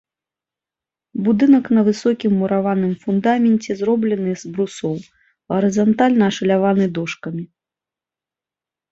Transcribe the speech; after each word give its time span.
Будынак 1.25 1.65
на 1.77 1.81
высокім 1.89 2.31
мураваным 2.43 2.93
фундаменце, 3.03 3.71
зроблены 3.81 4.31
з 4.43 4.53
брусоў, 4.55 4.95
гарызантальна 5.53 6.23
ашаляваны 6.33 6.85
дошкамі. 6.97 7.43